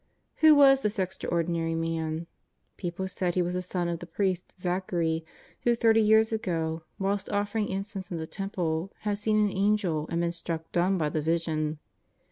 Who 0.37 0.55
was 0.55 0.81
this 0.81 0.97
extraordinary 0.97 1.75
man? 1.75 2.25
People 2.75 3.07
said 3.07 3.35
he 3.35 3.43
was 3.43 3.53
the 3.53 3.61
son 3.61 3.87
of 3.87 3.99
the 3.99 4.07
priest 4.07 4.59
Zachary, 4.59 5.23
who, 5.61 5.75
thirty 5.75 6.01
years 6.01 6.31
ago, 6.33 6.81
whilst 6.97 7.29
offering 7.29 7.67
incense 7.67 8.09
in 8.09 8.17
the 8.17 8.25
Temple 8.25 8.91
had 9.01 9.19
seen 9.19 9.37
an 9.37 9.55
Angel 9.55 10.07
and 10.09 10.21
been 10.21 10.31
struck 10.31 10.71
dumb 10.71 10.97
by 10.97 11.09
the 11.09 11.21
vision. 11.21 11.77